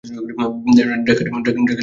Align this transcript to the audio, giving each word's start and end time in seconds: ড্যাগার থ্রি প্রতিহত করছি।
ড্যাগার 0.75 0.99
থ্রি 1.17 1.29
প্রতিহত 1.31 1.57
করছি। 1.59 1.75